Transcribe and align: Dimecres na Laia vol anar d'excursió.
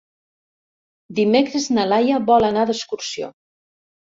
Dimecres 1.19 1.67
na 1.79 1.85
Laia 1.91 2.17
vol 2.33 2.49
anar 2.51 2.67
d'excursió. 2.71 3.31